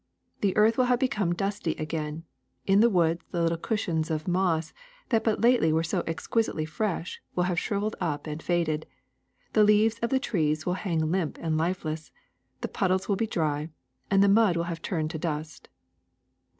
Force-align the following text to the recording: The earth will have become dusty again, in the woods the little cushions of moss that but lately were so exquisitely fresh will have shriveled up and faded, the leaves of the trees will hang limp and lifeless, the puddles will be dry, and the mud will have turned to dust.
The 0.39 0.57
earth 0.57 0.79
will 0.79 0.85
have 0.85 0.97
become 0.97 1.35
dusty 1.35 1.73
again, 1.73 2.23
in 2.65 2.79
the 2.79 2.89
woods 2.89 3.21
the 3.29 3.43
little 3.43 3.55
cushions 3.59 4.09
of 4.09 4.27
moss 4.27 4.73
that 5.09 5.23
but 5.23 5.41
lately 5.41 5.71
were 5.71 5.83
so 5.83 6.03
exquisitely 6.07 6.65
fresh 6.65 7.21
will 7.35 7.43
have 7.43 7.59
shriveled 7.59 7.95
up 8.01 8.25
and 8.25 8.41
faded, 8.41 8.87
the 9.53 9.63
leaves 9.63 9.99
of 9.99 10.09
the 10.09 10.17
trees 10.17 10.65
will 10.65 10.73
hang 10.73 11.11
limp 11.11 11.37
and 11.39 11.55
lifeless, 11.55 12.11
the 12.61 12.67
puddles 12.67 13.07
will 13.07 13.15
be 13.15 13.27
dry, 13.27 13.69
and 14.09 14.23
the 14.23 14.27
mud 14.27 14.57
will 14.57 14.63
have 14.63 14.81
turned 14.81 15.11
to 15.11 15.19
dust. 15.19 15.69